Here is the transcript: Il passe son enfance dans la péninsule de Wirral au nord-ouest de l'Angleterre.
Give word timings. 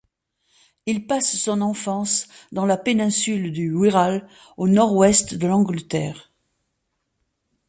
Il 0.87 1.05
passe 1.05 1.37
son 1.39 1.61
enfance 1.61 2.27
dans 2.51 2.65
la 2.65 2.75
péninsule 2.77 3.51
de 3.53 3.71
Wirral 3.71 4.27
au 4.57 4.67
nord-ouest 4.67 5.35
de 5.35 5.45
l'Angleterre. 5.45 6.31